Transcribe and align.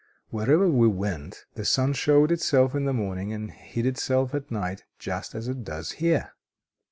Wherever 0.29 0.67
we 0.67 0.87
went, 0.87 1.45
the 1.53 1.63
sun 1.63 1.93
showed 1.93 2.31
itself 2.31 2.73
in 2.73 2.85
the 2.85 2.91
morning 2.91 3.31
and 3.31 3.51
hid 3.51 3.85
itself 3.85 4.33
at 4.33 4.49
night, 4.49 4.83
just 4.97 5.35
as 5.35 5.47
it 5.47 5.63
does 5.63 5.91
here." 6.01 6.31